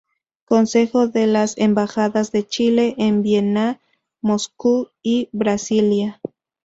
[0.45, 3.79] Consejero de las Embajadas de Chile en Viena,
[4.19, 6.19] Moscú y Brasilia.